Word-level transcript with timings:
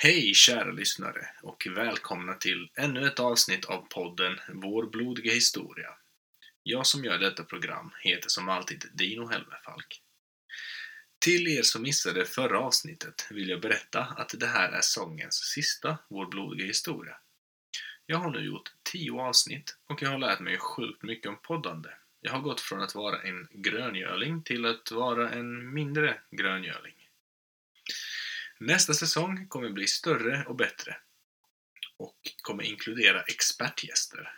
Hej 0.00 0.34
kära 0.34 0.70
lyssnare 0.70 1.28
och 1.42 1.66
välkomna 1.70 2.34
till 2.34 2.70
ännu 2.76 3.06
ett 3.06 3.20
avsnitt 3.20 3.64
av 3.64 3.86
podden 3.90 4.38
Vår 4.54 4.86
blodiga 4.86 5.32
historia. 5.32 5.88
Jag 6.62 6.86
som 6.86 7.04
gör 7.04 7.18
detta 7.18 7.44
program 7.44 7.90
heter 8.00 8.28
som 8.28 8.48
alltid 8.48 8.84
Dino 8.94 9.26
Helmerfalk. 9.26 10.02
Till 11.18 11.48
er 11.48 11.62
som 11.62 11.82
missade 11.82 12.24
förra 12.24 12.60
avsnittet 12.60 13.26
vill 13.30 13.48
jag 13.48 13.60
berätta 13.60 14.00
att 14.00 14.34
det 14.38 14.46
här 14.46 14.72
är 14.72 14.80
sångens 14.80 15.34
sista 15.34 15.98
Vår 16.08 16.26
blodiga 16.26 16.66
historia. 16.66 17.16
Jag 18.06 18.18
har 18.18 18.30
nu 18.30 18.44
gjort 18.44 18.72
tio 18.92 19.12
avsnitt 19.12 19.76
och 19.86 20.02
jag 20.02 20.10
har 20.10 20.18
lärt 20.18 20.40
mig 20.40 20.58
sjukt 20.58 21.02
mycket 21.02 21.28
om 21.28 21.38
poddande. 21.42 21.88
Jag 22.20 22.32
har 22.32 22.40
gått 22.40 22.60
från 22.60 22.82
att 22.82 22.94
vara 22.94 23.22
en 23.22 23.48
gröngöling 23.50 24.42
till 24.42 24.66
att 24.66 24.90
vara 24.90 25.30
en 25.30 25.74
mindre 25.74 26.20
gröngöling. 26.30 26.97
Nästa 28.60 28.94
säsong 28.94 29.48
kommer 29.48 29.70
bli 29.70 29.86
större 29.86 30.44
och 30.44 30.56
bättre 30.56 30.96
och 31.96 32.16
kommer 32.42 32.62
inkludera 32.62 33.22
expertgäster. 33.22 34.32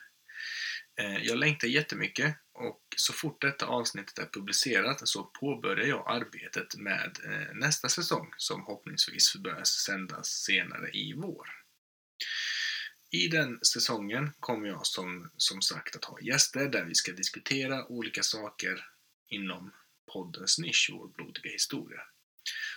Eh, 1.00 1.18
jag 1.18 1.38
längtar 1.38 1.68
jättemycket 1.68 2.36
och 2.52 2.82
så 2.96 3.12
fort 3.12 3.40
detta 3.40 3.66
avsnittet 3.66 4.18
är 4.18 4.26
publicerat 4.26 5.08
så 5.08 5.24
påbörjar 5.24 5.86
jag 5.86 6.10
arbetet 6.10 6.76
med 6.76 7.18
eh, 7.24 7.54
nästa 7.54 7.88
säsong 7.88 8.34
som 8.36 8.64
förhoppningsvis 8.64 9.36
börjar 9.36 9.64
sändas 9.64 10.28
senare 10.28 10.90
i 10.90 11.12
vår. 11.12 11.48
I 13.10 13.28
den 13.28 13.58
säsongen 13.64 14.32
kommer 14.40 14.68
jag 14.68 14.86
som, 14.86 15.30
som 15.36 15.62
sagt 15.62 15.96
att 15.96 16.04
ha 16.04 16.20
gäster 16.20 16.68
där 16.68 16.84
vi 16.84 16.94
ska 16.94 17.12
diskutera 17.12 17.86
olika 17.86 18.22
saker 18.22 18.86
inom 19.28 19.72
poddens 20.12 20.58
nisch, 20.58 20.90
vår 20.92 21.08
blodiga 21.08 21.50
historia. 21.50 22.00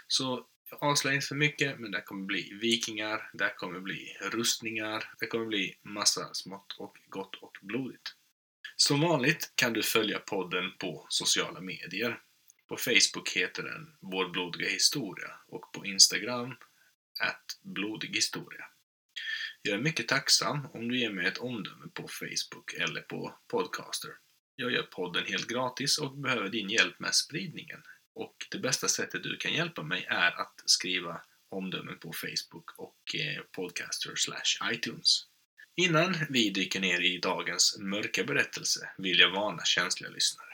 Så 0.08 0.48
avslöja 0.82 1.16
inte 1.16 1.28
för 1.28 1.36
mycket, 1.36 1.80
men 1.80 1.92
det 1.92 2.02
kommer 2.02 2.26
bli 2.26 2.54
vikingar, 2.62 3.30
det 3.34 3.54
kommer 3.58 3.80
bli 3.80 4.18
rustningar, 4.22 5.14
det 5.20 5.28
kommer 5.28 5.46
bli 5.46 5.78
massa 5.82 6.34
smått 6.34 6.76
och 6.78 6.98
gott 7.08 7.36
och 7.36 7.58
blodigt. 7.62 8.16
Som 8.76 9.02
vanligt 9.02 9.52
kan 9.56 9.74
du 9.74 9.84
följa 9.84 10.20
podden 10.20 10.72
på 10.78 11.06
sociala 11.10 11.62
medier. 11.62 12.20
På 12.68 12.78
Facebook 12.78 13.30
heter 13.30 13.64
den 13.64 13.96
Vår 14.00 14.30
blodiga 14.30 14.70
historia 14.70 15.32
och 15.48 15.72
på 15.74 15.86
Instagram 15.86 16.56
att 17.20 17.60
blodig 17.62 18.16
historia. 18.16 18.66
Jag 19.62 19.76
är 19.76 19.82
mycket 19.82 20.08
tacksam 20.08 20.68
om 20.74 20.88
du 20.88 21.00
ger 21.00 21.12
mig 21.12 21.28
ett 21.28 21.38
omdöme 21.38 21.88
på 21.94 22.08
Facebook 22.08 22.74
eller 22.74 23.02
på 23.02 23.40
Podcaster. 23.48 24.12
Jag 24.56 24.72
gör 24.72 24.84
podden 24.84 25.26
helt 25.26 25.48
gratis 25.48 25.98
och 25.98 26.18
behöver 26.18 26.50
din 26.50 26.70
hjälp 26.70 27.00
med 27.00 27.16
spridningen. 27.16 27.84
Och 28.16 28.36
det 28.52 28.60
bästa 28.60 28.88
sättet 28.88 29.24
du 29.24 29.38
kan 29.38 29.54
hjälpa 29.54 29.84
mig 29.84 30.06
är 30.10 30.42
att 30.42 30.64
skriva 30.66 31.22
omdömen 31.50 32.00
på 32.00 32.14
Facebook 32.14 32.80
och 32.80 33.16
eh, 33.16 33.44
Podcaster 33.52 34.16
slash 34.16 34.74
iTunes. 34.74 35.26
Innan 35.76 36.16
vi 36.30 36.50
dyker 36.50 36.80
ner 36.80 37.02
i 37.02 37.18
dagens 37.18 37.78
mörka 37.80 38.24
berättelse 38.24 38.90
vill 38.98 39.20
jag 39.20 39.32
varna 39.32 39.64
känsliga 39.64 40.12
lyssnare. 40.12 40.48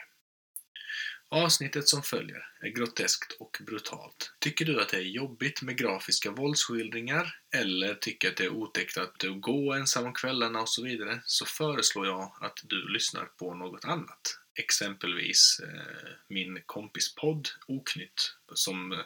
Avsnittet 1.32 1.88
som 1.88 2.02
följer 2.02 2.46
är 2.60 2.68
groteskt 2.68 3.36
och 3.40 3.58
brutalt. 3.66 4.32
Tycker 4.38 4.64
du 4.64 4.80
att 4.80 4.88
det 4.88 4.96
är 4.96 5.00
jobbigt 5.00 5.62
med 5.62 5.78
grafiska 5.78 6.30
våldsskildringar 6.30 7.36
eller 7.54 7.94
tycker 7.94 8.28
att 8.28 8.36
det 8.36 8.44
är 8.44 8.52
otäckt 8.52 8.98
att 8.98 9.24
gå 9.40 9.72
ensam 9.72 10.06
om 10.06 10.14
kvällarna 10.14 10.60
och 10.60 10.68
så 10.68 10.82
vidare 10.82 11.22
så 11.24 11.46
föreslår 11.46 12.06
jag 12.06 12.32
att 12.40 12.58
du 12.64 12.88
lyssnar 12.88 13.24
på 13.24 13.54
något 13.54 13.84
annat. 13.84 14.39
Exempelvis 14.54 15.60
eh, 15.64 16.10
min 16.28 16.62
kompis 16.66 17.14
podd 17.14 17.48
Oknytt 17.66 18.36
som 18.54 18.92
eh, 18.92 18.98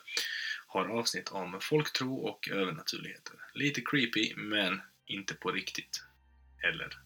har 0.67 0.87
avsnitt 0.87 1.29
om 1.29 1.61
folktro 1.61 2.15
och 2.17 2.49
övernaturligheter. 2.49 3.35
Lite 3.55 3.81
creepy, 3.81 4.35
men 4.37 4.81
inte 5.07 5.35
på 5.35 5.51
riktigt. 5.51 6.03
Eller? 6.69 6.99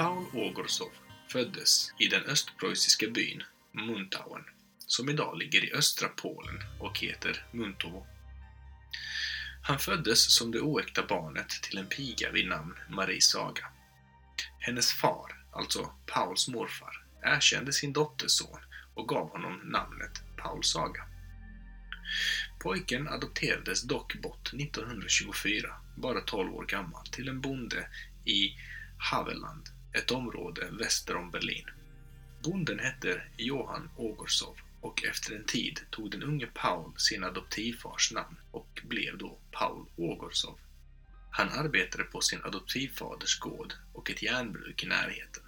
Paul 0.00 0.26
Ogorsov 0.34 0.92
föddes 1.28 1.92
i 1.98 2.06
den 2.06 2.24
östpreussiska 2.24 3.06
byn 3.10 3.42
Muntauen, 3.72 4.44
som 4.86 5.08
idag 5.08 5.38
ligger 5.38 5.64
i 5.64 5.72
östra 5.72 6.08
Polen 6.08 6.54
och 6.78 6.98
heter 6.98 7.46
Muntovo. 7.52 8.06
Han 9.62 9.78
föddes 9.78 10.34
som 10.34 10.50
det 10.50 10.60
oäkta 10.60 11.06
barnet 11.06 11.48
till 11.48 11.78
en 11.78 11.86
piga 11.86 12.30
vid 12.30 12.48
namn 12.48 12.74
Marie 12.90 13.20
Saga. 13.20 13.66
Hennes 14.58 14.92
far, 14.92 15.44
alltså 15.52 15.92
Pauls 16.06 16.48
morfar, 16.48 17.04
erkände 17.22 17.72
sin 17.72 17.92
dotters 17.92 18.30
son 18.30 18.60
och 18.94 19.08
gav 19.08 19.30
honom 19.30 19.60
namnet 19.64 20.22
Paul 20.36 20.64
Saga. 20.64 21.04
Pojken 22.62 23.08
adopterades 23.08 23.82
dock 23.82 24.14
bort 24.14 24.48
1924, 24.48 25.74
bara 25.96 26.20
12 26.20 26.54
år 26.54 26.66
gammal, 26.66 27.06
till 27.06 27.28
en 27.28 27.40
bonde 27.40 27.88
i 28.24 28.56
Haveland, 28.98 29.79
ett 29.92 30.10
område 30.10 30.68
väster 30.70 31.16
om 31.16 31.30
Berlin. 31.30 31.64
Bonden 32.42 32.78
hette 32.78 33.22
Johan 33.36 33.90
Ogorsov 33.96 34.56
och 34.80 35.04
efter 35.04 35.34
en 35.34 35.44
tid 35.44 35.80
tog 35.90 36.10
den 36.10 36.22
unge 36.22 36.46
Paul 36.46 36.92
sin 36.96 37.24
adoptivfars 37.24 38.12
namn 38.12 38.36
och 38.50 38.80
blev 38.84 39.18
då 39.18 39.38
Paul 39.50 39.86
Ogorsov. 39.96 40.58
Han 41.30 41.48
arbetade 41.48 42.04
på 42.04 42.20
sin 42.20 42.42
adoptivfaders 42.44 43.38
gård 43.38 43.74
och 43.92 44.10
ett 44.10 44.22
järnbruk 44.22 44.82
i 44.82 44.86
närheten. 44.86 45.42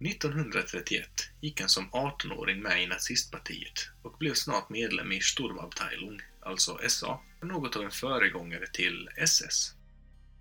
1931 0.00 1.08
gick 1.40 1.60
han 1.60 1.68
som 1.68 1.90
18-åring 1.90 2.62
med 2.62 2.82
i 2.82 2.86
nazistpartiet 2.86 3.88
och 4.02 4.18
blev 4.18 4.34
snart 4.34 4.68
medlem 4.68 5.12
i 5.12 5.20
Sturmabteilung, 5.20 6.20
alltså 6.40 6.78
SA, 6.88 7.20
något 7.40 7.76
av 7.76 7.82
en 7.82 7.90
föregångare 7.90 8.66
till 8.66 9.08
SS. 9.16 9.74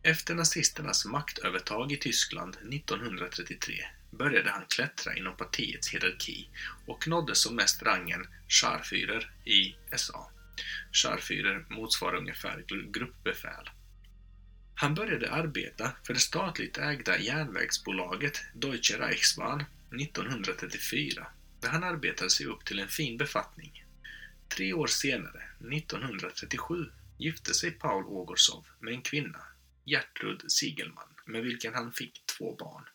Efter 0.06 0.36
nazisternas 0.36 1.06
maktövertag 1.06 1.92
i 1.92 1.98
Tyskland 1.98 2.56
1933 2.56 3.74
började 4.12 4.50
han 4.50 4.66
klättra 4.70 5.16
inom 5.16 5.38
partiets 5.38 5.94
hierarki 5.94 6.50
och 6.88 7.08
nådde 7.08 7.36
som 7.36 7.56
mest 7.56 7.84
rangen 7.84 8.28
Scharführer 8.48 9.32
i 9.46 9.76
SA. 9.96 10.30
Scharführer 10.92 11.66
motsvarar 11.70 12.18
ungefär 12.18 12.66
gruppbefäl. 12.92 13.70
Han 14.76 14.96
började 14.96 15.32
arbeta 15.32 15.92
för 16.04 16.14
det 16.14 16.20
statligt 16.20 16.78
ägda 16.78 17.20
järnvägsbolaget 17.20 18.42
Deutsche 18.54 18.98
Reichsbahn 19.00 19.64
1934, 20.02 21.28
där 21.60 21.70
han 21.70 21.84
arbetade 21.84 22.30
sig 22.30 22.46
upp 22.46 22.66
till 22.66 22.80
en 22.80 22.88
fin 22.88 23.18
befattning. 23.18 23.86
Tre 24.48 24.74
år 24.74 24.88
senare, 24.88 25.44
1937, 25.74 26.86
gifte 27.18 27.54
sig 27.54 27.72
Paul 27.72 28.06
Ogorsov 28.06 28.66
med 28.80 28.94
en 28.94 29.02
kvinna 29.02 29.40
Gertrud 29.86 30.52
Sigelman, 30.52 31.16
med 31.26 31.44
vilken 31.44 31.74
han 31.74 31.94
fick 31.94 32.26
två 32.26 32.56
barn. 32.56 32.86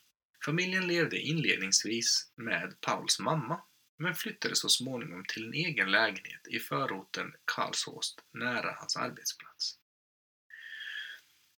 Familjen 0.44 0.86
levde 0.86 1.18
inledningsvis 1.20 2.32
med 2.36 2.80
Pauls 2.80 3.18
mamma, 3.20 3.60
men 3.98 4.14
flyttade 4.14 4.56
så 4.56 4.68
småningom 4.68 5.24
till 5.28 5.44
en 5.44 5.54
egen 5.54 5.90
lägenhet 5.90 6.48
i 6.48 6.58
förorten 6.58 7.34
Karlshorst 7.44 8.20
nära 8.32 8.72
hans 8.72 8.96
arbetsplats. 8.96 9.78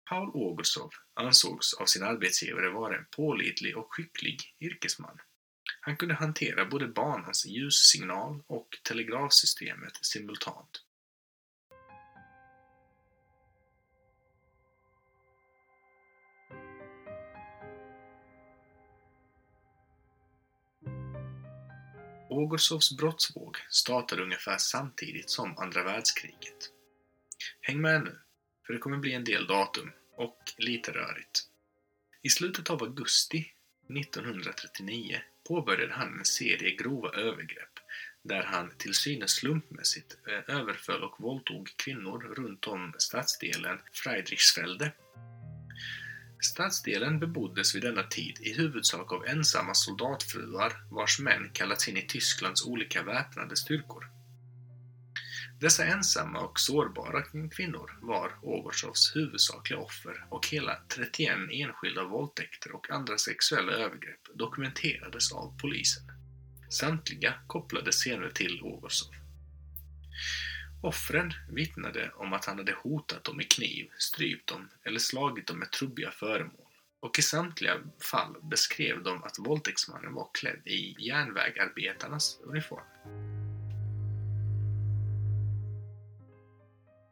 Paul 0.09 0.29
Ogorsov 0.33 0.91
ansågs 1.13 1.73
av 1.73 1.85
sin 1.85 2.03
arbetsgivare 2.03 2.69
vara 2.69 2.97
en 2.97 3.05
pålitlig 3.11 3.77
och 3.77 3.93
skicklig 3.93 4.55
yrkesman. 4.59 5.19
Han 5.81 5.97
kunde 5.97 6.15
hantera 6.15 6.65
både 6.65 6.87
banans 6.87 7.45
ljussignal 7.45 8.43
och 8.47 8.67
telegrafsystemet 8.83 10.05
simultant. 10.05 10.83
Ogorsovs 22.29 22.97
brottsvåg 22.97 23.57
startade 23.69 24.23
ungefär 24.23 24.57
samtidigt 24.57 25.29
som 25.29 25.57
andra 25.57 25.83
världskriget. 25.83 26.69
Häng 27.61 27.81
med 27.81 28.03
nu, 28.03 28.19
för 28.67 28.73
det 28.73 28.79
kommer 28.79 28.97
bli 28.97 29.13
en 29.13 29.23
del 29.23 29.47
datum 29.47 29.91
och 30.17 30.39
lite 30.57 30.91
rörigt. 30.91 31.43
I 32.21 32.29
slutet 32.29 32.69
av 32.69 32.83
augusti 32.83 33.51
1939 33.99 35.21
påbörjade 35.47 35.93
han 35.93 36.19
en 36.19 36.25
serie 36.25 36.75
grova 36.75 37.09
övergrepp 37.09 37.79
där 38.23 38.43
han 38.43 38.71
till 38.77 38.93
synes 38.93 39.31
slumpmässigt 39.31 40.17
eh, 40.27 40.55
överföll 40.55 41.03
och 41.03 41.21
våldtog 41.21 41.69
kvinnor 41.75 42.35
runt 42.35 42.67
om 42.67 42.93
stadsdelen 42.97 43.79
Friedrichsfelde 43.93 44.91
Stadsdelen 46.41 47.19
beboddes 47.19 47.75
vid 47.75 47.81
denna 47.81 48.03
tid 48.03 48.37
i 48.41 48.53
huvudsak 48.53 49.11
av 49.13 49.25
ensamma 49.27 49.73
soldatfruar 49.73 50.83
vars 50.89 51.19
män 51.19 51.49
kallats 51.53 51.87
in 51.87 51.97
i 51.97 52.07
Tysklands 52.07 52.65
olika 52.65 53.03
väpnade 53.03 53.55
styrkor. 53.55 54.09
Dessa 55.59 55.85
ensamma 55.85 56.39
och 56.39 56.59
sårbara 56.59 57.21
kvinnor 57.51 57.99
var 58.01 58.31
Ogorsovs 58.41 59.15
huvudsakliga 59.15 59.79
offer 59.79 60.25
och 60.29 60.47
hela 60.47 60.77
31 60.95 61.37
enskilda 61.51 62.03
våldtäkter 62.03 62.75
och 62.75 62.89
andra 62.89 63.17
sexuella 63.17 63.71
övergrepp 63.71 64.21
dokumenterades 64.35 65.31
av 65.31 65.57
polisen. 65.57 66.03
Samtliga 66.69 67.33
kopplades 67.47 67.99
senare 67.99 68.31
till 68.33 68.61
Ogorsov. 68.63 69.13
Offren 70.81 71.33
vittnade 71.49 72.11
om 72.15 72.33
att 72.33 72.45
han 72.45 72.57
hade 72.57 72.73
hotat 72.73 73.23
dem 73.23 73.37
med 73.37 73.51
kniv, 73.51 73.89
strypt 73.97 74.49
dem 74.49 74.69
eller 74.83 74.99
slagit 74.99 75.47
dem 75.47 75.59
med 75.59 75.71
trubbiga 75.71 76.11
föremål. 76.11 76.65
Och 76.99 77.19
i 77.19 77.21
samtliga 77.21 77.77
fall 78.11 78.35
beskrev 78.41 79.03
de 79.03 79.23
att 79.23 79.39
våldtäktsmannen 79.39 80.13
var 80.13 80.29
klädd 80.33 80.67
i 80.67 80.95
järnvägarbetarnas 80.99 82.39
uniform. 82.43 82.85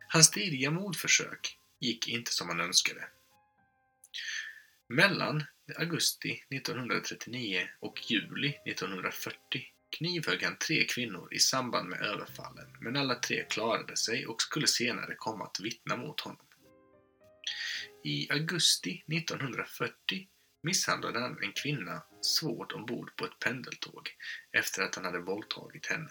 Hans 0.10 0.32
tidiga 0.32 0.72
mordförsök 0.72 1.58
gick 1.80 2.08
inte 2.08 2.34
som 2.34 2.48
han 2.48 2.60
önskade. 2.60 3.08
Mellan 4.90 5.44
augusti 5.78 6.44
1939 6.50 7.70
och 7.80 8.12
juli 8.12 8.50
1940 8.66 9.66
knivhögg 9.90 10.44
han 10.44 10.58
tre 10.58 10.86
kvinnor 10.86 11.34
i 11.34 11.40
samband 11.40 11.90
med 11.90 12.02
överfallen, 12.02 12.78
men 12.80 12.96
alla 12.96 13.16
tre 13.16 13.46
klarade 13.50 13.98
sig 13.98 14.28
och 14.28 14.42
skulle 14.42 14.68
senare 14.68 15.16
komma 15.16 15.46
att 15.46 15.60
vittna 15.60 15.98
mot 15.98 16.22
honom. 16.22 16.46
I 18.04 18.32
augusti 18.32 19.04
1940 19.14 20.28
misshandlade 20.64 21.20
han 21.20 21.44
en 21.44 21.52
kvinna 21.52 22.04
svårt 22.22 22.72
ombord 22.72 23.16
på 23.16 23.26
ett 23.26 23.40
pendeltåg 23.40 24.10
efter 24.52 24.82
att 24.84 24.96
han 24.96 25.06
hade 25.06 25.20
våldtagit 25.20 25.86
henne. 25.86 26.10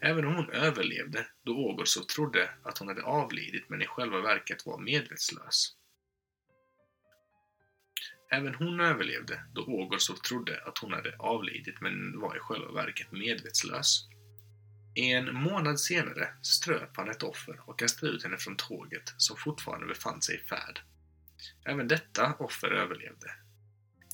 Även 0.00 0.24
om 0.24 0.34
hon 0.34 0.50
överlevde, 0.50 1.26
då 1.44 1.56
Ågårdsov 1.56 2.02
trodde 2.02 2.50
att 2.62 2.78
hon 2.78 2.88
hade 2.88 3.02
avlidit 3.02 3.68
men 3.68 3.82
i 3.82 3.86
själva 3.86 4.20
verket 4.20 4.66
var 4.66 4.78
medvetslös, 4.78 5.72
Även 8.30 8.54
hon 8.54 8.80
överlevde 8.80 9.40
då 9.52 9.64
Ågårdsov 9.64 10.14
trodde 10.14 10.62
att 10.64 10.78
hon 10.78 10.92
hade 10.92 11.16
avlidit 11.18 11.80
men 11.80 12.20
var 12.20 12.36
i 12.36 12.40
själva 12.40 12.72
verket 12.72 13.12
medvetslös. 13.12 14.08
En 14.94 15.34
månad 15.34 15.80
senare 15.80 16.28
ströp 16.42 16.96
han 16.96 17.10
ett 17.10 17.22
offer 17.22 17.60
och 17.64 17.78
kastade 17.78 18.12
ut 18.12 18.22
henne 18.22 18.38
från 18.38 18.56
tåget 18.56 19.14
som 19.16 19.36
fortfarande 19.36 19.86
befann 19.86 20.22
sig 20.22 20.36
i 20.36 20.38
färd. 20.38 20.80
Även 21.64 21.88
detta 21.88 22.34
offer 22.38 22.70
överlevde. 22.70 23.34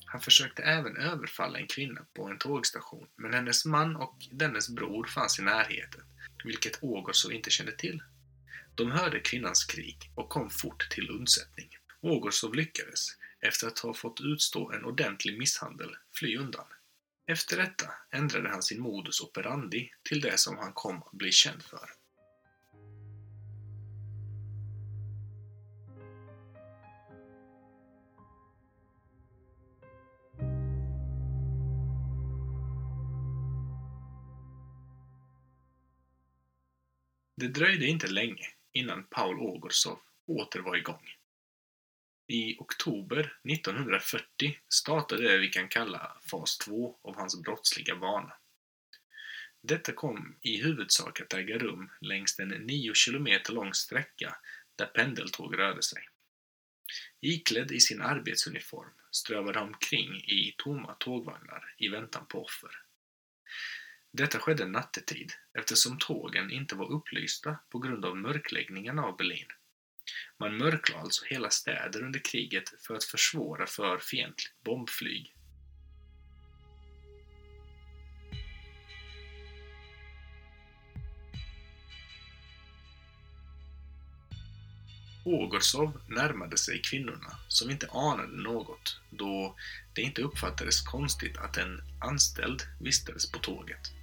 Han 0.05 0.21
försökte 0.21 0.63
även 0.63 0.97
överfalla 0.97 1.59
en 1.59 1.67
kvinna 1.67 2.05
på 2.13 2.27
en 2.27 2.37
tågstation 2.37 3.07
men 3.15 3.33
hennes 3.33 3.65
man 3.65 3.95
och 3.95 4.17
dennes 4.31 4.69
bror 4.69 5.07
fanns 5.07 5.39
i 5.39 5.41
närheten, 5.41 6.01
vilket 6.43 6.83
Ågårdsov 6.83 7.31
inte 7.31 7.49
kände 7.49 7.71
till. 7.71 8.03
De 8.75 8.91
hörde 8.91 9.19
kvinnans 9.19 9.59
skrik 9.59 10.11
och 10.15 10.29
kom 10.29 10.49
fort 10.49 10.89
till 10.89 11.09
undsättning. 11.09 11.69
Ågårdsov 12.01 12.55
lyckades, 12.55 13.07
efter 13.43 13.67
att 13.67 13.79
ha 13.79 13.93
fått 13.93 14.21
utstå 14.21 14.71
en 14.71 14.85
ordentlig 14.85 15.37
misshandel, 15.37 15.95
fly 16.13 16.37
undan. 16.37 16.65
Efter 17.27 17.57
detta 17.57 17.85
ändrade 18.11 18.49
han 18.49 18.63
sin 18.63 18.81
modus 18.81 19.21
operandi 19.21 19.89
till 20.09 20.21
det 20.21 20.39
som 20.39 20.57
han 20.57 20.73
kom 20.73 21.03
att 21.03 21.11
bli 21.11 21.31
känd 21.31 21.63
för. 21.63 21.89
Det 37.35 37.47
dröjde 37.47 37.85
inte 37.85 38.07
länge 38.07 38.47
innan 38.73 39.07
Paul 39.09 39.39
Ogorsov 39.39 39.99
åter 40.27 40.59
var 40.59 40.75
igång. 40.75 41.22
I 42.27 42.57
oktober 42.57 43.37
1940 43.49 44.57
startade 44.69 45.23
det 45.23 45.37
vi 45.37 45.49
kan 45.49 45.67
kalla 45.67 46.17
fas 46.31 46.57
2 46.57 46.99
av 47.01 47.15
hans 47.15 47.41
brottsliga 47.41 47.95
bana. 47.95 48.33
Detta 49.61 49.93
kom 49.93 50.37
i 50.41 50.61
huvudsak 50.61 51.21
att 51.21 51.33
äga 51.33 51.57
rum 51.57 51.89
längs 52.01 52.39
en 52.39 52.49
9 52.49 52.93
kilometer 52.93 53.53
lång 53.53 53.73
sträcka 53.73 54.35
där 54.75 54.85
pendeltåg 54.85 55.59
rörde 55.59 55.83
sig. 55.83 56.07
Iklädd 57.21 57.71
i 57.71 57.79
sin 57.79 58.01
arbetsuniform 58.01 58.93
strövade 59.11 59.59
han 59.59 59.67
omkring 59.67 60.15
i 60.15 60.55
tomma 60.57 60.93
tågvagnar 60.93 61.75
i 61.77 61.87
väntan 61.87 62.25
på 62.25 62.43
offer. 62.43 62.71
Detta 64.11 64.39
skedde 64.39 64.65
nattetid 64.65 65.33
eftersom 65.59 65.97
tågen 65.97 66.51
inte 66.51 66.75
var 66.75 66.91
upplysta 66.91 67.59
på 67.69 67.79
grund 67.79 68.05
av 68.05 68.17
mörkläggningen 68.17 68.99
av 68.99 69.17
Berlin. 69.17 69.47
Man 70.39 70.57
mörklade 70.57 71.01
alltså 71.01 71.25
hela 71.25 71.49
städer 71.49 72.03
under 72.03 72.19
kriget 72.19 72.73
för 72.87 72.95
att 72.95 73.03
försvåra 73.03 73.65
för 73.65 73.97
fientligt 73.97 74.63
bombflyg. 74.63 75.35
Ogorsov 85.25 86.01
närmade 86.07 86.57
sig 86.57 86.81
kvinnorna, 86.81 87.37
som 87.47 87.69
inte 87.69 87.87
anade 87.91 88.43
något, 88.43 88.99
då 89.09 89.55
det 89.93 90.01
inte 90.01 90.21
uppfattades 90.21 90.81
konstigt 90.81 91.37
att 91.37 91.57
en 91.57 91.81
anställd 92.01 92.61
vistades 92.79 93.31
på 93.31 93.39
tåget. 93.39 94.02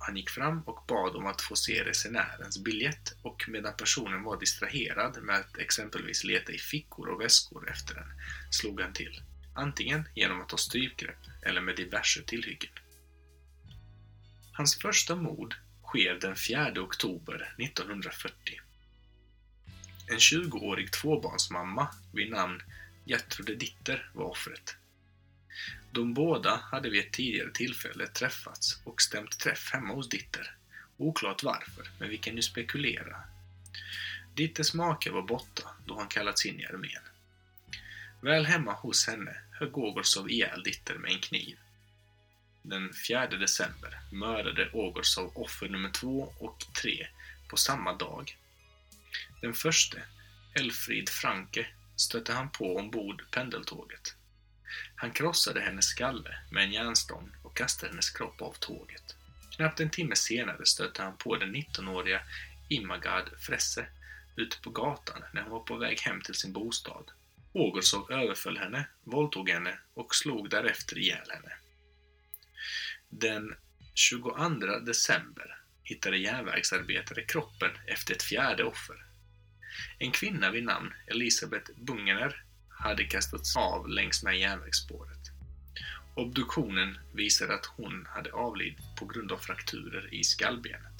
Han 0.00 0.16
gick 0.16 0.30
fram 0.30 0.62
och 0.62 0.84
bad 0.88 1.16
om 1.16 1.26
att 1.26 1.42
få 1.42 1.56
se 1.56 1.84
resenärens 1.84 2.58
biljett 2.58 3.14
och 3.22 3.44
medan 3.48 3.76
personen 3.76 4.22
var 4.22 4.40
distraherad 4.40 5.22
med 5.22 5.36
att 5.36 5.58
exempelvis 5.58 6.24
leta 6.24 6.52
i 6.52 6.58
fickor 6.58 7.08
och 7.08 7.20
väskor 7.20 7.70
efter 7.70 7.94
den, 7.94 8.12
slog 8.50 8.80
han 8.80 8.92
till. 8.92 9.22
Antingen 9.54 10.08
genom 10.14 10.40
att 10.40 10.48
ta 10.48 10.56
strypgrepp 10.56 11.18
eller 11.42 11.60
med 11.60 11.76
diverse 11.76 12.22
tillhyggen. 12.22 12.72
Hans 14.52 14.78
första 14.78 15.16
mord 15.16 15.54
sker 15.84 16.14
den 16.14 16.36
4 16.36 16.82
oktober 16.82 17.54
1940. 17.58 18.60
En 20.10 20.18
20-årig 20.18 20.92
tvåbarnsmamma 20.92 21.88
vid 22.12 22.30
namn 22.30 22.62
Gertrude 23.04 23.54
Ditter 23.54 24.10
var 24.14 24.24
offret. 24.24 24.76
De 25.92 26.14
båda 26.14 26.56
hade 26.56 26.90
vid 26.90 27.00
ett 27.00 27.12
tidigare 27.12 27.52
tillfälle 27.52 28.06
träffats 28.06 28.80
och 28.84 29.02
stämt 29.02 29.38
träff 29.38 29.70
hemma 29.72 29.94
hos 29.94 30.08
Ditter. 30.08 30.54
Oklart 30.96 31.42
varför, 31.42 31.90
men 31.98 32.08
vi 32.08 32.18
kan 32.18 32.36
ju 32.36 32.42
spekulera. 32.42 33.16
Ditters 34.34 34.74
make 34.74 35.10
var 35.10 35.22
borta 35.22 35.62
då 35.86 35.98
han 35.98 36.08
kallats 36.08 36.46
in 36.46 36.60
i 36.60 36.66
armén. 36.66 37.02
Väl 38.20 38.46
hemma 38.46 38.72
hos 38.72 39.06
henne 39.06 39.36
högg 39.52 39.78
Ogorsov 39.78 40.30
ihjäl 40.30 40.62
Ditter 40.62 40.94
med 40.94 41.12
en 41.12 41.20
kniv. 41.20 41.58
Den 42.62 42.92
4 43.08 43.26
december 43.26 44.00
mördade 44.12 44.70
Ogorsov 44.72 45.32
offer 45.34 45.68
nummer 45.68 45.90
två 45.90 46.32
och 46.38 46.64
tre 46.82 47.06
på 47.48 47.56
samma 47.56 47.92
dag. 47.92 48.36
Den 49.40 49.54
förste, 49.54 50.02
Elfrid 50.54 51.08
Franke, 51.08 51.66
stötte 51.96 52.32
han 52.32 52.50
på 52.50 52.76
ombord 52.76 53.22
pendeltåget. 53.30 54.14
Han 54.96 55.10
krossade 55.10 55.60
hennes 55.60 55.84
skalle 55.84 56.38
med 56.50 56.64
en 56.64 56.72
järnstång 56.72 57.30
och 57.42 57.56
kastade 57.56 57.92
hennes 57.92 58.10
kropp 58.10 58.42
av 58.42 58.52
tåget. 58.52 59.16
Knappt 59.56 59.80
en 59.80 59.90
timme 59.90 60.16
senare 60.16 60.66
stötte 60.66 61.02
han 61.02 61.16
på 61.16 61.36
den 61.36 61.54
19-åriga 61.54 62.20
Imagard 62.68 63.28
Fresse, 63.38 63.86
ute 64.36 64.60
på 64.60 64.70
gatan 64.70 65.24
när 65.32 65.42
hon 65.42 65.50
var 65.50 65.60
på 65.60 65.76
väg 65.76 66.00
hem 66.00 66.20
till 66.20 66.34
sin 66.34 66.52
bostad. 66.52 67.10
Ågolsov 67.52 68.12
överföll 68.12 68.58
henne, 68.58 68.88
våldtog 69.04 69.50
henne 69.50 69.78
och 69.94 70.14
slog 70.14 70.50
därefter 70.50 70.98
ihjäl 70.98 71.30
henne. 71.30 71.52
Den 73.08 73.54
22 73.94 74.30
december 74.86 75.58
hittade 75.82 76.16
järnvägsarbetare 76.18 77.22
kroppen 77.22 77.70
efter 77.86 78.14
ett 78.14 78.22
fjärde 78.22 78.64
offer. 78.64 78.96
En 79.98 80.12
kvinna 80.12 80.50
vid 80.50 80.64
namn 80.64 80.94
Elisabeth 81.06 81.70
Bungener 81.76 82.44
hade 82.78 83.04
kastats 83.04 83.56
av 83.56 83.88
längs 83.88 84.22
med 84.22 84.38
järnvägsspåret. 84.38 85.30
Obduktionen 86.14 86.98
visade 87.12 87.54
att 87.54 87.66
hon 87.66 88.06
hade 88.08 88.32
avlidit 88.32 88.96
på 88.98 89.06
grund 89.06 89.32
av 89.32 89.36
frakturer 89.36 90.14
i 90.14 90.24
skallbenet. 90.24 90.97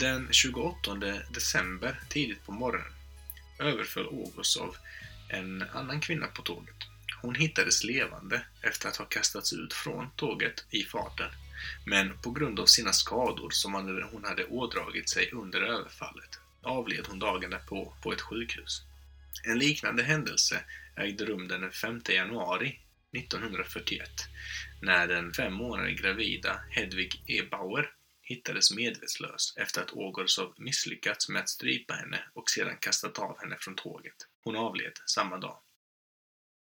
Den 0.00 0.28
28 0.32 0.94
december, 1.30 2.00
tidigt 2.08 2.46
på 2.46 2.52
morgonen, 2.52 2.92
överföll 3.58 4.06
August 4.06 4.56
av 4.56 4.76
en 5.28 5.64
annan 5.72 6.00
kvinna 6.00 6.26
på 6.26 6.42
tåget. 6.42 6.76
Hon 7.22 7.34
hittades 7.34 7.84
levande 7.84 8.42
efter 8.62 8.88
att 8.88 8.96
ha 8.96 9.04
kastats 9.04 9.52
ut 9.52 9.72
från 9.72 10.10
tåget 10.16 10.64
i 10.70 10.82
farten, 10.82 11.30
men 11.86 12.18
på 12.18 12.30
grund 12.30 12.60
av 12.60 12.66
sina 12.66 12.92
skador 12.92 13.50
som 13.50 13.74
hon 14.12 14.24
hade 14.24 14.44
ådragit 14.44 15.08
sig 15.08 15.30
under 15.32 15.60
överfallet 15.60 16.38
avled 16.62 17.06
hon 17.08 17.18
dagen 17.18 17.50
därpå 17.50 17.94
på 18.02 18.12
ett 18.12 18.20
sjukhus. 18.20 18.82
En 19.44 19.58
liknande 19.58 20.02
händelse 20.02 20.64
ägde 20.96 21.24
rum 21.24 21.48
den 21.48 21.72
5 21.72 22.00
januari 22.08 22.80
1941 23.16 24.10
när 24.82 25.06
den 25.06 25.32
fem 25.32 25.52
månader 25.52 25.90
gravida 25.90 26.60
Hedvig 26.70 27.22
E. 27.26 27.42
Bauer 27.50 27.90
hittades 28.30 28.70
medvetslös 28.76 29.54
efter 29.56 29.82
att 29.82 29.92
Ogorsov 29.92 30.54
misslyckats 30.58 31.28
med 31.28 31.40
att 31.42 31.48
strypa 31.48 31.94
henne 31.94 32.24
och 32.34 32.50
sedan 32.50 32.76
kastat 32.80 33.18
av 33.18 33.38
henne 33.38 33.56
från 33.60 33.74
tåget. 33.74 34.16
Hon 34.44 34.56
avled 34.56 34.92
samma 35.06 35.38
dag. 35.38 35.60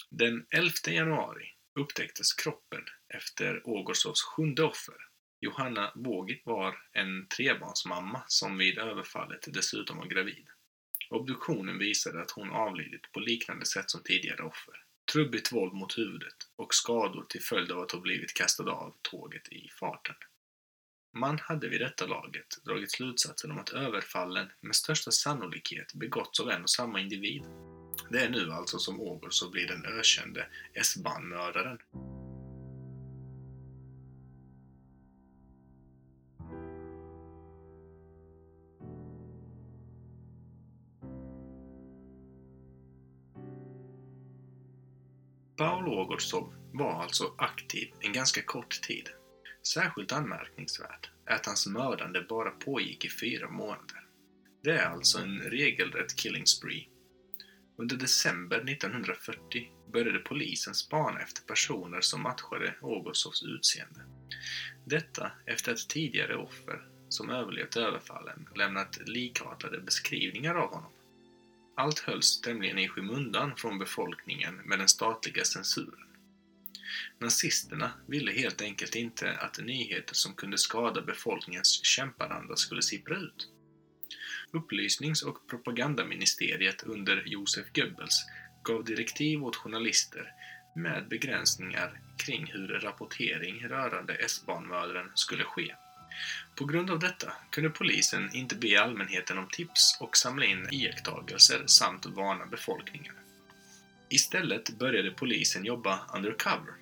Den 0.10 0.46
11 0.50 0.72
januari 0.88 1.46
upptäcktes 1.80 2.34
kroppen 2.34 2.82
efter 3.14 3.70
Ogorsovs 3.70 4.22
sjunde 4.22 4.64
offer. 4.64 4.96
Johanna 5.42 5.92
Bågit 5.96 6.46
var 6.46 6.76
en 6.94 7.28
trebarnsmamma 7.28 8.24
som 8.28 8.58
vid 8.58 8.78
överfallet 8.78 9.48
dessutom 9.48 9.98
var 9.98 10.06
gravid. 10.06 10.48
Obduktionen 11.10 11.80
visade 11.80 12.22
att 12.22 12.32
hon 12.32 12.52
avlidit 12.52 13.12
på 13.12 13.20
liknande 13.20 13.66
sätt 13.66 13.90
som 13.90 14.04
tidigare 14.04 14.44
offer. 14.44 14.84
Trubbigt 15.14 15.52
våld 15.52 15.74
mot 15.74 15.98
huvudet 15.98 16.38
och 16.56 16.74
skador 16.74 17.26
till 17.30 17.42
följd 17.42 17.72
av 17.72 17.80
att 17.80 17.92
hon 17.92 18.02
blivit 18.02 18.34
kastad 18.34 18.72
av 18.72 18.96
tåget 19.02 19.50
i 19.50 19.70
farten. 19.80 20.16
Man 21.12 21.40
hade 21.40 21.70
vid 21.70 21.82
detta 21.82 22.06
laget 22.06 22.64
dragit 22.66 22.92
slutsatsen 22.92 23.52
om 23.52 23.60
att 23.60 23.70
överfallen 23.70 24.48
med 24.62 24.76
största 24.76 25.12
sannolikhet 25.12 25.94
begåtts 25.94 26.40
av 26.40 26.50
en 26.50 26.64
och 26.64 26.70
samma 26.70 27.00
individ. 27.00 27.44
Det 28.10 28.20
är 28.20 28.30
nu 28.30 28.52
alltså 28.52 28.80
som 28.80 29.02
Ågolsov 29.02 29.52
blir 29.52 29.68
den 29.68 29.86
ökände 29.86 30.48
S-bahnmördaren. 30.74 31.78
Paul 45.58 45.88
Ågolsov 45.88 46.54
var 46.74 47.04
alltså 47.04 47.34
aktiv 47.38 47.94
en 48.00 48.14
ganska 48.14 48.42
kort 48.42 48.82
tid 48.82 49.10
Särskilt 49.64 50.12
anmärkningsvärt 50.12 51.10
är 51.26 51.36
att 51.36 51.46
hans 51.46 51.68
mördande 51.68 52.22
bara 52.22 52.52
pågick 52.52 53.06
i 53.06 53.10
fyra 53.10 53.50
månader. 53.50 54.06
Det 54.64 54.72
är 54.72 54.86
alltså 54.86 55.20
en 55.20 55.40
regelrätt 55.40 56.16
killing 56.16 56.46
spree. 56.46 56.88
Under 57.78 57.96
december 57.96 58.58
1940 58.58 59.72
började 59.94 60.20
polisen 60.20 60.74
spana 60.74 61.20
efter 61.20 61.42
personer 61.42 62.02
som 62.02 62.22
matchade 62.22 62.76
Ogosovs 62.82 63.44
utseende. 63.44 64.00
Detta 64.86 65.32
efter 65.46 65.72
att 65.72 65.90
tidigare 65.90 66.36
offer 66.36 66.88
som 67.10 67.30
överlevt 67.30 67.78
överfallen 67.78 68.48
lämnat 68.56 69.00
likartade 69.08 69.80
beskrivningar 69.80 70.56
av 70.56 70.70
honom. 70.74 70.92
Allt 71.76 72.00
hölls 72.00 72.42
tämligen 72.42 72.78
i 72.78 72.88
skymundan 72.88 73.56
från 73.56 73.80
befolkningen 73.80 74.56
med 74.56 74.80
den 74.80 74.88
statliga 74.88 75.44
censuren. 75.44 76.09
Nazisterna 77.20 77.92
ville 78.08 78.32
helt 78.32 78.62
enkelt 78.62 78.96
inte 78.96 79.32
att 79.32 79.60
nyheter 79.60 80.16
som 80.16 80.36
kunde 80.36 80.58
skada 80.58 81.02
befolkningens 81.02 81.86
kämparanda 81.86 82.56
skulle 82.56 82.82
sippra 82.82 83.18
ut. 83.18 83.48
Upplysnings 84.52 85.24
och 85.24 85.48
propagandaministeriet 85.48 86.84
under 86.84 87.24
Josef 87.26 87.68
Goebbels 87.74 88.26
gav 88.64 88.86
direktiv 88.86 89.44
åt 89.44 89.56
journalister 89.56 90.32
med 90.76 91.08
begränsningar 91.08 92.02
kring 92.18 92.46
hur 92.46 92.68
rapportering 92.68 93.68
rörande 93.68 94.14
S-banmördaren 94.14 95.12
skulle 95.16 95.44
ske. 95.44 95.76
På 96.56 96.66
grund 96.66 96.92
av 96.92 97.00
detta 97.00 97.34
kunde 97.52 97.70
polisen 97.70 98.30
inte 98.34 98.56
be 98.56 98.82
allmänheten 98.82 99.38
om 99.38 99.48
tips 99.52 99.98
och 100.00 100.18
samla 100.18 100.46
in 100.46 100.68
iakttagelser 100.72 101.64
samt 101.66 102.06
varna 102.06 102.46
befolkningen. 102.46 103.16
Istället 104.10 104.80
började 104.80 105.12
polisen 105.12 105.66
jobba 105.66 106.00
undercover, 106.16 106.74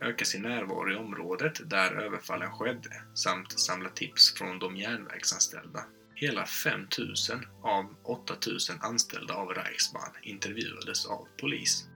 öka 0.00 0.24
sin 0.24 0.42
närvaro 0.42 0.92
i 0.92 0.96
området 0.96 1.70
där 1.70 1.92
överfallen 1.92 2.52
skedde 2.52 3.02
samt 3.14 3.60
samla 3.60 3.88
tips 3.88 4.34
från 4.34 4.58
de 4.58 4.76
järnvägsanställda. 4.76 5.84
Hela 6.14 6.46
5000 6.46 7.46
av 7.62 7.94
8000 8.04 8.76
anställda 8.80 9.34
av 9.34 9.48
Reichsbahn 9.48 10.12
intervjuades 10.22 11.06
av 11.06 11.28
polis. 11.40 11.86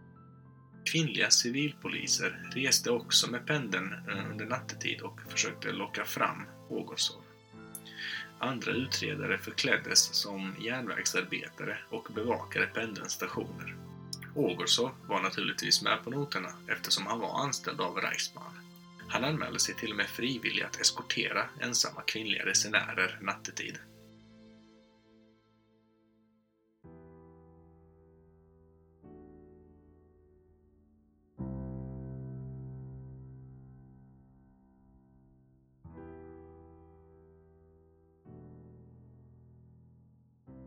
Kvinnliga 0.93 1.31
civilpoliser 1.31 2.51
reste 2.55 2.91
också 2.91 3.31
med 3.31 3.47
pendeln 3.47 3.93
eh, 3.93 4.31
under 4.31 4.47
nattetid 4.47 5.01
och 5.01 5.21
försökte 5.29 5.73
locka 5.73 6.05
fram 6.05 6.47
Ågosov. 6.69 7.23
Andra 8.39 8.73
utredare 8.73 9.39
förkläddes 9.39 10.15
som 10.15 10.57
järnvägsarbetare 10.61 11.79
och 11.91 12.09
bevakade 12.15 12.67
pendelns 12.67 13.13
stationer. 13.13 13.86
Ågårdsov 14.37 14.91
var 15.09 15.23
naturligtvis 15.23 15.83
med 15.83 16.05
på 16.05 16.11
noterna 16.11 16.49
eftersom 16.69 17.07
han 17.07 17.21
var 17.21 17.41
anställd 17.41 17.81
av 17.81 17.97
Reichsbahn. 17.97 18.59
Han 19.09 19.25
anmälde 19.25 19.59
sig 19.59 19.75
till 19.75 19.91
och 19.91 19.97
med 19.97 20.07
frivillig 20.07 20.63
att 20.63 20.81
eskortera 20.81 21.49
ensamma 21.61 22.03
kvinnliga 22.03 22.47
resenärer 22.47 23.19
nattetid. 23.23 23.79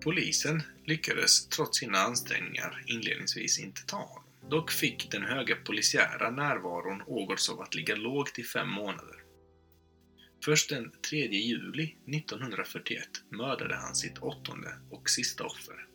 Polisen 0.01 0.63
lyckades 0.85 1.47
trots 1.47 1.79
sina 1.79 1.97
ansträngningar 1.97 2.83
inledningsvis 2.87 3.59
inte 3.59 3.85
ta 3.85 3.97
honom. 3.97 4.23
Dock 4.49 4.71
fick 4.71 5.11
den 5.11 5.23
höga 5.23 5.55
polisiära 5.55 6.31
närvaron 6.31 7.01
Ågårdsov 7.07 7.61
att 7.61 7.75
ligga 7.75 7.95
lågt 7.95 8.39
i 8.39 8.43
fem 8.43 8.69
månader. 8.69 9.23
Först 10.45 10.69
den 10.69 10.91
3 11.09 11.27
juli 11.27 11.95
1941 12.07 13.07
mördade 13.29 13.75
han 13.75 13.95
sitt 13.95 14.17
åttonde 14.17 14.73
och 14.89 15.09
sista 15.09 15.43
offer. 15.43 15.85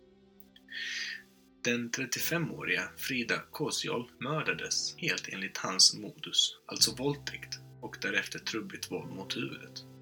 Den 1.64 1.90
35-åriga 1.90 2.88
Frida 2.96 3.42
Kosiol 3.50 4.10
mördades 4.20 4.96
helt 4.96 5.28
enligt 5.28 5.58
hans 5.58 5.94
modus, 5.94 6.58
alltså 6.66 6.94
våldtäkt 6.94 7.58
och 7.80 7.96
därefter 8.02 8.38
trubbigt 8.38 8.90
våld 8.90 9.10
mot 9.10 9.36
huvudet. 9.36 9.93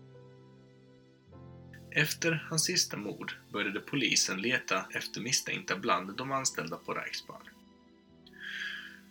Efter 1.94 2.46
hans 2.50 2.64
sista 2.64 2.96
mord 2.96 3.32
började 3.52 3.80
polisen 3.80 4.40
leta 4.42 4.86
efter 4.94 5.20
misstänkta 5.20 5.76
bland 5.76 6.16
de 6.16 6.32
anställda 6.32 6.76
på 6.76 6.94
Reichsbahn. 6.94 7.48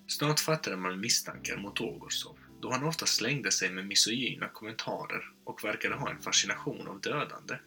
Snart 0.08 0.40
fattade 0.40 0.78
man 0.78 1.00
misstankar 1.00 1.58
mot 1.58 1.82
Ågårdsov, 1.82 2.38
då 2.62 2.72
han 2.72 2.84
ofta 2.84 3.06
slängde 3.06 3.52
sig 3.52 3.70
med 3.70 3.88
misogyna 3.88 4.48
kommentarer 4.48 5.32
och 5.44 5.64
verkade 5.64 5.96
ha 5.96 6.10
en 6.10 6.22
fascination 6.22 6.88
av 6.88 7.02
dödande. 7.02 7.58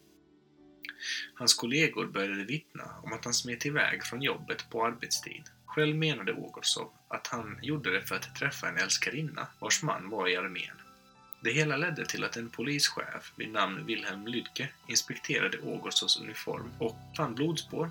Hans 1.34 1.54
kollegor 1.54 2.06
började 2.06 2.44
vittna 2.44 3.00
om 3.02 3.12
att 3.12 3.24
han 3.24 3.34
smet 3.34 3.66
iväg 3.66 4.04
från 4.04 4.22
jobbet 4.22 4.70
på 4.70 4.86
arbetstid. 4.86 5.42
Själv 5.66 5.96
menade 5.96 6.32
Ågårdsov 6.32 6.92
att 7.08 7.26
han 7.26 7.58
gjorde 7.62 7.90
det 7.90 8.06
för 8.06 8.14
att 8.14 8.34
träffa 8.34 8.68
en 8.68 8.76
älskarinna 8.76 9.46
vars 9.58 9.82
man 9.82 10.08
var 10.08 10.28
i 10.28 10.36
armén. 10.36 10.76
Det 11.44 11.50
hela 11.50 11.76
ledde 11.76 12.06
till 12.06 12.24
att 12.24 12.36
en 12.36 12.50
polischef 12.50 13.32
vid 13.36 13.52
namn 13.52 13.86
Wilhelm 13.86 14.26
Lydke 14.26 14.68
inspekterade 14.88 15.58
Ågårdsovs 15.58 16.20
uniform 16.20 16.70
och 16.78 16.96
fann 17.16 17.34
blodspår. 17.34 17.90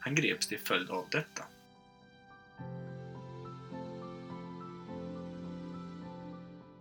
Han 0.00 0.14
greps 0.14 0.46
till 0.46 0.58
följd 0.58 0.90
av 0.90 1.06
detta. 1.10 1.44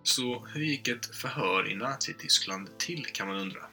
Så 0.04 0.46
hur 0.46 0.64
gick 0.64 0.88
ett 0.88 1.16
förhör 1.16 1.72
i 1.72 1.76
Nazityskland 1.76 2.78
till 2.78 3.06
kan 3.06 3.28
man 3.28 3.38
undra? 3.38 3.66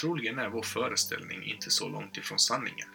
Troligen 0.00 0.38
är 0.38 0.48
vår 0.48 0.62
föreställning 0.62 1.44
inte 1.44 1.70
så 1.70 1.88
långt 1.88 2.16
ifrån 2.16 2.38
sanningen. 2.38 2.88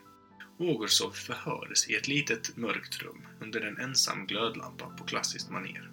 Ågersov 0.60 1.12
förhördes 1.12 1.90
i 1.90 1.96
ett 1.96 2.08
litet 2.08 2.58
mörkt 2.58 3.02
rum 3.02 3.28
under 3.42 3.62
en 3.62 3.78
ensam 3.78 4.28
glödlampa 4.28 4.90
på 4.90 5.04
klassiskt 5.04 5.50
manér. 5.50 5.93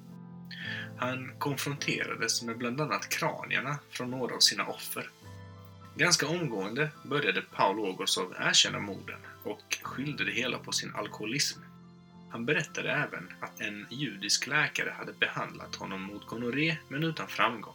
Han 0.97 1.33
konfronterades 1.39 2.43
med 2.43 2.59
bland 2.59 2.81
annat 2.81 3.09
kranierna 3.09 3.79
från 3.91 4.11
några 4.11 4.35
av 4.35 4.41
sina 4.41 4.67
offer. 4.67 5.11
Ganska 5.97 6.27
omgående 6.27 6.91
började 7.03 7.43
Paul 7.43 7.79
Ogosov 7.81 8.35
erkänna 8.39 8.79
morden 8.79 9.21
och 9.45 9.79
skyllde 9.83 10.25
det 10.25 10.33
hela 10.33 10.59
på 10.59 10.73
sin 10.73 10.95
alkoholism. 10.95 11.61
Han 12.31 12.47
berättade 12.47 12.91
även 12.91 13.33
att 13.41 13.61
en 13.61 13.87
judisk 13.91 14.47
läkare 14.47 14.91
hade 14.91 15.13
behandlat 15.13 15.75
honom 15.75 16.03
mot 16.03 16.27
gonorré 16.27 16.77
men 16.89 17.05
utan 17.05 17.29
framgång. 17.29 17.75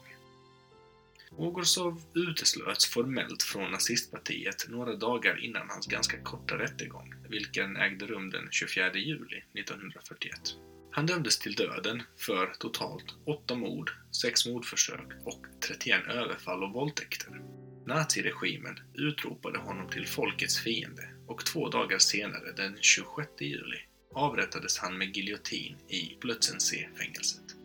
Ogosov 1.38 2.02
uteslöts 2.14 2.86
formellt 2.86 3.44
från 3.44 3.72
nazistpartiet 3.72 4.66
några 4.70 4.96
dagar 4.96 5.44
innan 5.44 5.70
hans 5.70 5.88
ganska 5.88 6.18
korta 6.18 6.58
rättegång, 6.58 7.14
vilken 7.30 7.78
ägde 7.78 8.06
rum 8.08 8.30
den 8.30 8.48
24 8.52 8.94
juli 8.94 9.44
1941. 9.54 10.56
Han 10.96 11.06
dömdes 11.06 11.40
till 11.40 11.56
döden 11.56 12.04
för 12.18 12.54
totalt 12.60 13.06
8 13.26 13.56
mord, 13.56 13.92
6 14.22 14.46
mordförsök 14.46 15.12
och 15.26 15.46
31 15.68 16.02
överfall 16.08 16.64
och 16.64 16.74
våldtäkter. 16.74 17.42
Naziregimen 17.86 18.80
utropade 18.94 19.60
honom 19.60 19.90
till 19.90 20.08
folkets 20.08 20.60
fiende 20.60 21.10
och 21.28 21.46
två 21.46 21.70
dagar 21.70 21.98
senare, 21.98 22.52
den 22.52 22.78
26 22.82 23.30
juli, 23.40 23.78
avrättades 24.14 24.78
han 24.78 24.98
med 24.98 25.18
giljotin 25.18 25.78
i 25.90 26.18
Plötzensee-fängelset. 26.22 27.56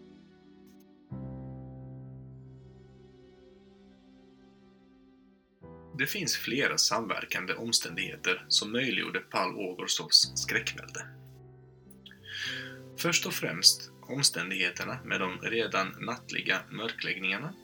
Det 5.99 6.07
finns 6.07 6.37
flera 6.37 6.79
samverkande 6.79 7.55
omständigheter 7.55 8.47
som 8.49 8.73
möjliggjorde 8.73 9.21
Paul 9.21 9.57
Ågorsovs 9.57 10.33
skräckvälde. 10.35 11.21
Först 13.03 13.27
och 13.27 13.35
främst 13.35 13.91
omständigheterna 14.01 14.99
med 15.05 15.21
de 15.21 15.39
redan 15.41 15.95
nattliga 16.01 16.61
mörkläggningarna, 16.71 17.55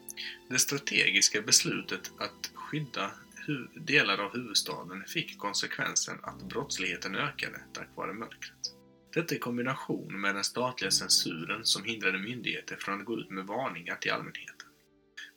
det 0.51 0.59
strategiska 0.59 1.43
beslutet 1.43 2.11
att 2.19 2.51
skydda 2.55 3.11
delar 3.75 4.19
av 4.19 4.33
huvudstaden 4.33 5.05
fick 5.07 5.39
konsekvensen 5.39 6.19
att 6.23 6.49
brottsligheten 6.49 7.15
ökade 7.15 7.61
tack 7.73 7.89
vare 7.95 8.13
mörkret. 8.13 8.75
Detta 9.15 9.35
i 9.35 9.39
kombination 9.39 10.21
med 10.21 10.35
den 10.35 10.45
statliga 10.45 10.91
censuren 10.91 11.65
som 11.65 11.85
hindrade 11.85 12.19
myndigheter 12.19 12.77
från 12.77 13.01
att 13.01 13.07
gå 13.07 13.19
ut 13.19 13.31
med 13.31 13.47
varningar 13.47 13.97
till 13.97 14.13
allmänheten. 14.13 14.69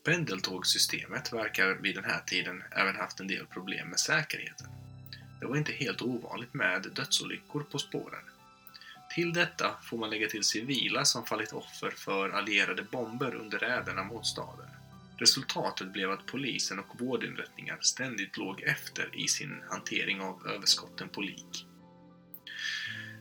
Pendeltågssystemet 0.05 1.33
verkar 1.33 1.75
vid 1.75 1.95
den 1.95 2.03
här 2.03 2.19
tiden 2.19 2.63
även 2.71 2.95
haft 2.95 3.19
en 3.19 3.27
del 3.27 3.45
problem 3.45 3.89
med 3.89 3.99
säkerheten. 3.99 4.67
Det 5.39 5.45
var 5.45 5.55
inte 5.55 5.71
helt 5.71 6.01
ovanligt 6.01 6.53
med 6.53 6.91
dödsolyckor 6.95 7.63
på 7.63 7.79
spåren. 7.79 8.28
Till 9.15 9.33
detta 9.33 9.77
får 9.83 9.97
man 9.97 10.09
lägga 10.09 10.27
till 10.27 10.43
civila 10.43 11.05
som 11.05 11.25
fallit 11.25 11.53
offer 11.53 11.91
för 11.91 12.29
allierade 12.29 12.83
bomber 12.83 13.35
under 13.35 13.59
räderna 13.59 14.03
mot 14.03 14.25
staden. 14.25 14.69
Resultatet 15.17 15.93
blev 15.93 16.11
att 16.11 16.25
polisen 16.25 16.79
och 16.79 17.01
vårdinrättningar 17.01 17.77
ständigt 17.81 18.37
låg 18.37 18.61
efter 18.61 19.09
i 19.13 19.27
sin 19.27 19.63
hantering 19.69 20.21
av 20.21 20.47
överskotten 20.47 21.09
på 21.09 21.21
lik. 21.21 21.65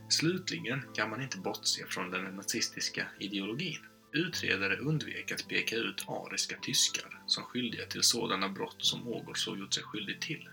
Slutligen 0.09 0.83
kan 0.95 1.11
man 1.11 1.23
inte 1.23 1.39
bortse 1.39 1.87
från 1.87 2.11
den 2.11 2.25
nazistiska 2.25 3.07
ideologin. 3.19 3.81
Utredare 4.13 4.77
undvek 4.77 5.33
att 5.33 5.49
peka 5.49 5.77
ut 5.77 6.05
ariska 6.09 6.57
tyskar 6.63 7.23
som 7.27 7.45
skyldiga 7.45 7.87
till 7.87 8.03
sådana 8.03 8.49
brott 8.49 8.77
som 8.85 9.09
Ågårdsov 9.09 9.59
gjort 9.59 9.75
sig 9.75 9.83
skyldig 9.83 10.21
till. 10.21 10.49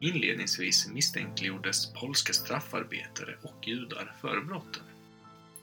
Inledningsvis 0.00 0.88
misstänkliggjordes 0.88 1.92
polska 1.92 2.32
straffarbetare 2.32 3.36
och 3.42 3.68
judar 3.68 4.14
för 4.20 4.40
brotten. 4.40 4.82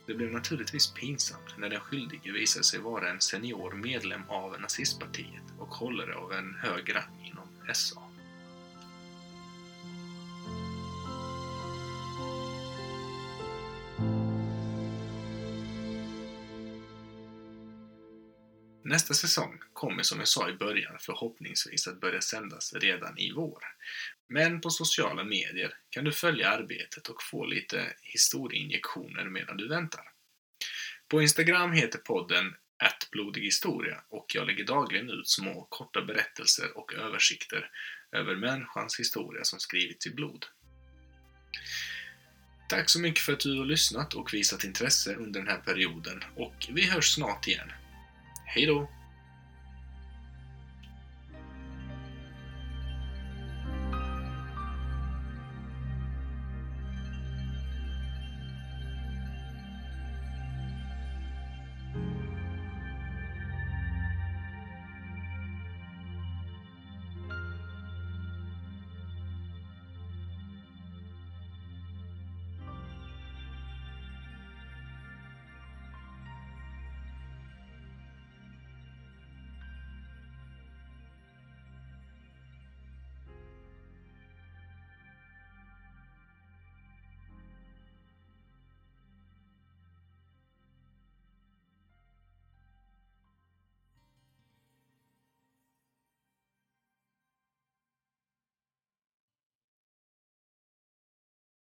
Det 0.07 0.13
blev 0.13 0.31
naturligtvis 0.31 0.93
pinsamt 0.93 1.57
när 1.57 1.69
den 1.69 1.79
skyldige 1.79 2.31
visade 2.31 2.63
sig 2.65 2.79
vara 2.79 3.09
en 3.09 3.21
senior 3.21 3.73
medlem 3.73 4.21
av 4.29 4.61
nazistpartiet 4.61 5.43
och 5.59 5.67
hållare 5.67 6.15
av 6.15 6.33
en 6.33 6.53
hög 6.53 6.95
rang 6.95 7.25
inom 7.25 7.73
SA. 7.73 8.01
Nästa 18.83 19.13
säsong 19.13 19.59
kommer 19.73 20.03
som 20.03 20.19
jag 20.19 20.27
sa 20.27 20.49
i 20.49 20.53
början 20.53 20.95
förhoppningsvis 20.99 21.87
att 21.87 21.99
börja 21.99 22.21
sändas 22.21 22.73
redan 22.73 23.17
i 23.17 23.31
vår. 23.31 23.63
Men 24.29 24.61
på 24.61 24.69
sociala 24.69 25.23
medier 25.23 25.77
kan 25.89 26.03
du 26.03 26.11
följa 26.11 26.49
arbetet 26.49 27.07
och 27.07 27.23
få 27.23 27.45
lite 27.45 27.93
historieinjektioner 28.01 29.25
medan 29.25 29.57
du 29.57 29.67
väntar. 29.67 30.03
På 31.07 31.21
Instagram 31.21 31.71
heter 31.71 31.99
podden 31.99 32.55
blodig 33.15 33.41
historia 33.41 34.01
och 34.09 34.25
jag 34.35 34.47
lägger 34.47 34.65
dagligen 34.65 35.09
ut 35.09 35.29
små 35.29 35.67
korta 35.69 36.01
berättelser 36.01 36.77
och 36.77 36.93
översikter 36.93 37.69
över 38.11 38.35
människans 38.35 38.99
historia 38.99 39.43
som 39.43 39.59
skrivits 39.59 40.07
i 40.07 40.09
blod. 40.09 40.45
Tack 42.69 42.89
så 42.89 42.99
mycket 42.99 43.23
för 43.23 43.33
att 43.33 43.39
du 43.39 43.57
har 43.57 43.65
lyssnat 43.65 44.13
och 44.13 44.33
visat 44.33 44.63
intresse 44.63 45.15
under 45.15 45.39
den 45.39 45.49
här 45.49 45.57
perioden 45.57 46.23
och 46.35 46.67
vi 46.69 46.85
hörs 46.89 47.13
snart 47.13 47.47
igen. 47.47 47.71
Hej 48.45 48.65
då! 48.65 48.91